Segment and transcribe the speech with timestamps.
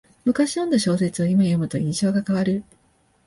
[0.25, 2.63] むかし読んだ小説をいま読むと印象が変わる